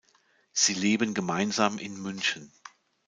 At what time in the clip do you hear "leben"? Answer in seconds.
0.73-1.13